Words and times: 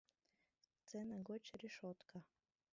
Сцена 0.77 1.15
гоч 1.27 1.45
решотка. 1.61 2.17